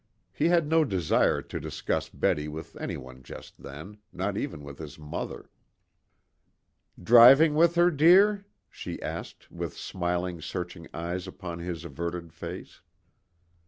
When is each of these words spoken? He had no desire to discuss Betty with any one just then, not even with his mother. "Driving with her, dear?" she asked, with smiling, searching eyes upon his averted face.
He 0.33 0.47
had 0.49 0.67
no 0.67 0.83
desire 0.83 1.43
to 1.43 1.59
discuss 1.59 2.09
Betty 2.09 2.47
with 2.47 2.75
any 2.77 2.97
one 2.97 3.21
just 3.21 3.61
then, 3.61 3.99
not 4.11 4.35
even 4.35 4.63
with 4.63 4.79
his 4.79 4.97
mother. 4.97 5.51
"Driving 6.99 7.53
with 7.53 7.75
her, 7.75 7.91
dear?" 7.91 8.47
she 8.71 8.99
asked, 8.99 9.51
with 9.51 9.77
smiling, 9.77 10.41
searching 10.41 10.87
eyes 10.91 11.27
upon 11.27 11.59
his 11.59 11.85
averted 11.85 12.33
face. 12.33 12.81